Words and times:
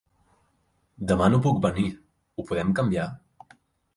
Demà 1.11 1.27
no 1.33 1.41
puc 1.47 1.59
venir! 1.67 1.85
Ho 2.37 2.45
podem 2.53 2.75
canviar? 2.79 3.05